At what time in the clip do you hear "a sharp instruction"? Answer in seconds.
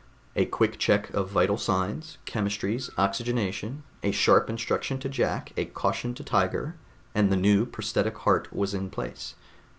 4.01-4.97